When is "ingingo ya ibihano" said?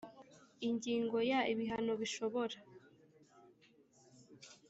0.67-1.93